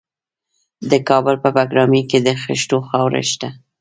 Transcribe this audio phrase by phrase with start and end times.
[0.89, 3.49] د کابل په بګرامي کې د خښتو خاوره شته.